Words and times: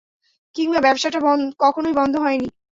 কিংবা 0.55 0.79
ব্যবসাটা 0.81 1.19
কখনোই 1.59 1.93
বন্ধ 1.93 2.13
হয়নি। 2.17 2.47